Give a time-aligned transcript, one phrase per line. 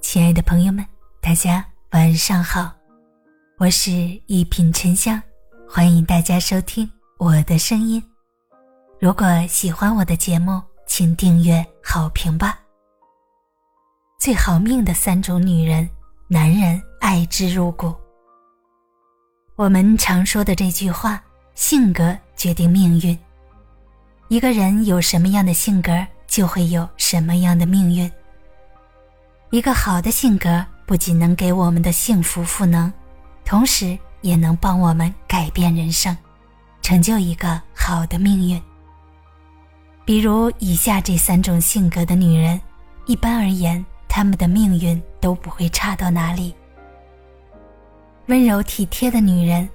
[0.00, 0.84] 亲爱的朋友们，
[1.20, 2.72] 大家晚上好，
[3.58, 3.90] 我是
[4.26, 5.22] 一品沉香，
[5.68, 8.02] 欢迎大家收听我的声音。
[9.00, 12.58] 如果喜欢我的节目，请订阅、好评吧。
[14.20, 15.88] 最好命的三种女人，
[16.28, 17.94] 男人爱之入骨。
[19.56, 21.22] 我们常说的这句话
[21.54, 23.18] ：“性格决定命运。”
[24.28, 28.10] 一个人有什么样的性格，就会有什么样的命运。
[29.52, 32.90] 一个好的性格不仅能给我们的幸福赋能，
[33.44, 36.16] 同时也能帮我们改变人生，
[36.80, 38.58] 成就一个好的命运。
[40.06, 42.58] 比如以下这三种性格的女人，
[43.04, 46.54] 一般而言，她们的命运都不会差到哪里。
[48.28, 49.68] 温柔体贴的女人，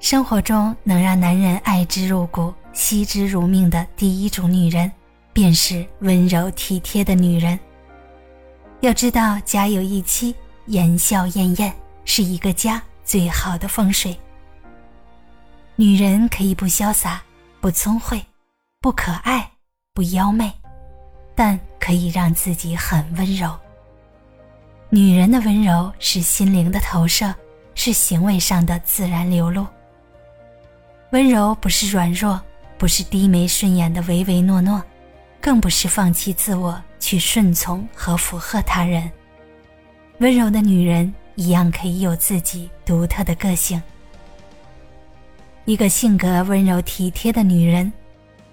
[0.00, 4.90] 生活中能让男人爱之入骨、惜之如命的第一种女人，
[5.34, 7.60] 便是温柔体贴的女人。
[8.84, 10.34] 要知道，家有一妻，
[10.66, 11.72] 言笑晏晏，
[12.04, 14.14] 是一个家最好的风水。
[15.74, 17.22] 女人可以不潇洒、
[17.62, 18.22] 不聪慧、
[18.82, 19.50] 不可爱、
[19.94, 20.52] 不妖媚，
[21.34, 23.58] 但可以让自己很温柔。
[24.90, 27.34] 女人的温柔是心灵的投射，
[27.74, 29.66] 是行为上的自然流露。
[31.12, 32.38] 温柔不是软弱，
[32.76, 34.82] 不是低眉顺眼的唯唯诺诺，
[35.44, 36.82] 更不是放弃自我。
[36.98, 39.12] 去顺从和附和他人，
[40.20, 43.80] 温柔的女人一样可以有自己独特的个性。
[45.66, 47.92] 一个性格温柔体贴的女人，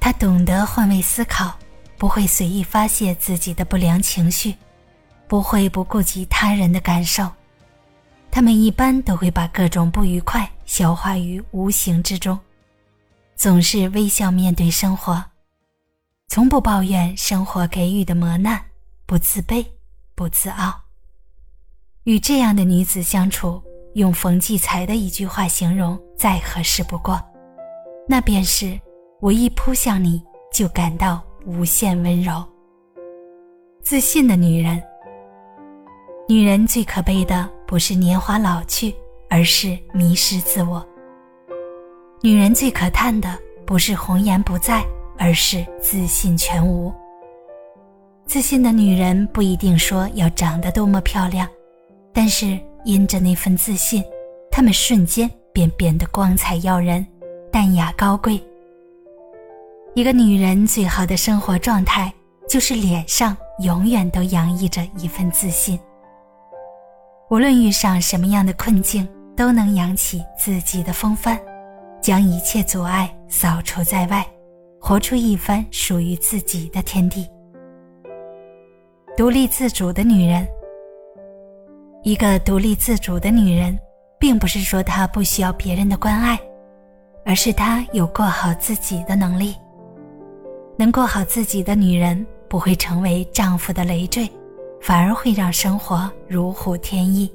[0.01, 1.57] 她懂得换位思考，
[1.97, 4.53] 不会随意发泄自己的不良情绪，
[5.29, 7.25] 不会不顾及他人的感受。
[8.29, 12.37] 她们一般都会把各种不愉快消化于无形之中，
[13.37, 15.23] 总是微笑面对生活。
[16.33, 18.57] 从不抱怨生活给予的磨难，
[19.05, 19.65] 不自卑，
[20.15, 20.73] 不自傲。
[22.05, 23.61] 与这样的女子相处，
[23.95, 27.21] 用冯骥才的一句话形容再合适不过，
[28.07, 28.79] 那便是
[29.19, 32.41] “我一扑向你就感到无限温柔”。
[33.83, 34.81] 自信的女人，
[36.29, 38.95] 女人最可悲的不是年华老去，
[39.29, 40.81] 而是迷失自我。
[42.21, 44.81] 女人最可叹的不是红颜不在。
[45.21, 46.91] 而是自信全无。
[48.25, 51.47] 自信的女人不一定说要长得多么漂亮，
[52.11, 54.03] 但是因着那份自信，
[54.49, 57.05] 她们瞬间便变得光彩耀人、
[57.51, 58.41] 淡雅高贵。
[59.93, 62.11] 一个女人最好的生活状态，
[62.49, 65.79] 就是脸上永远都洋溢着一份自信。
[67.29, 69.07] 无论遇上什么样的困境，
[69.37, 71.39] 都能扬起自己的风帆，
[72.01, 74.25] 将一切阻碍扫除在外。
[74.91, 77.25] 活出一番属于自己的天地。
[79.15, 80.45] 独立自主的女人，
[82.03, 83.79] 一个独立自主的女人，
[84.19, 86.37] 并不是说她不需要别人的关爱，
[87.23, 89.55] 而是她有过好自己的能力。
[90.77, 94.29] 能过好自己的女人，不会成为丈夫的累赘，
[94.81, 97.33] 反而会让生活如虎添翼。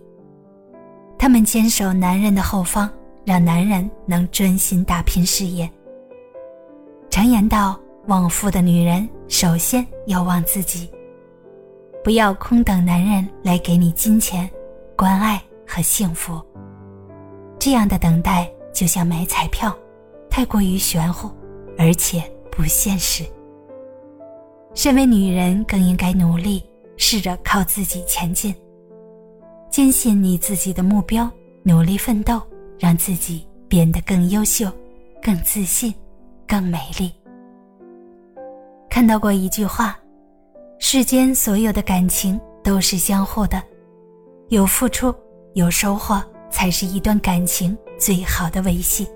[1.19, 2.87] 她们坚守男人的后方，
[3.25, 5.67] 让男人能专心打拼事业。
[7.17, 10.87] 常言道：“旺夫的女人首先要旺自己，
[12.05, 14.47] 不要空等男人来给你金钱、
[14.95, 16.39] 关爱和幸福。
[17.59, 19.75] 这样的等待就像买彩票，
[20.29, 21.31] 太过于玄乎，
[21.79, 23.25] 而且不现实。
[24.75, 26.63] 身为女人，更应该努力，
[26.99, 28.55] 试着靠自己前进。
[29.71, 31.27] 坚信你自己的目标，
[31.63, 32.43] 努力奋斗，
[32.79, 34.71] 让自己变得更优秀、
[35.23, 35.95] 更自信。”
[36.47, 37.13] 更美丽。
[38.89, 39.99] 看到过一句话
[40.79, 43.63] ：“世间所有的感情都是相互的，
[44.49, 45.15] 有付出
[45.55, 49.07] 有收获，才是一段感情最好的维系。”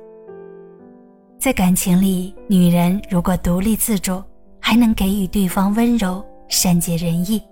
[1.41, 4.23] 在感情里，女人如果独立自主，
[4.61, 7.43] 还能给予对方温柔、善解人意，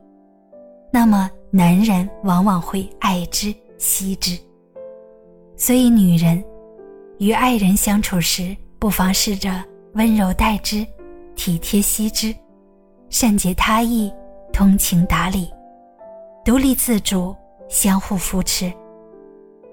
[0.92, 4.38] 那么男人往往会爱之惜之。
[5.56, 6.44] 所以，女人
[7.18, 9.64] 与爱人相处时，不妨试着
[9.98, 10.86] 温柔待之，
[11.34, 12.32] 体贴惜之，
[13.10, 14.12] 善解他意，
[14.52, 15.52] 通情达理，
[16.44, 17.34] 独立自主，
[17.68, 18.72] 相互扶持，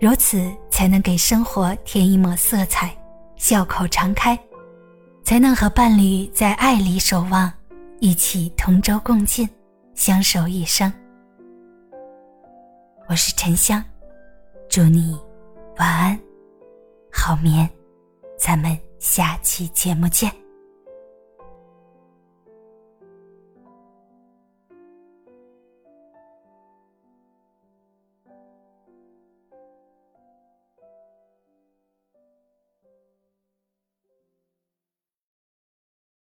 [0.01, 2.91] 如此才能给生活添一抹色彩，
[3.35, 4.35] 笑口常开，
[5.23, 7.53] 才能和伴侣在爱里守望，
[7.99, 9.47] 一起同舟共进，
[9.93, 10.91] 相守一生。
[13.07, 13.83] 我是沉香，
[14.67, 15.15] 祝你
[15.77, 16.19] 晚安，
[17.13, 17.69] 好眠，
[18.39, 18.75] 咱们。
[19.05, 20.44] 下期节目见。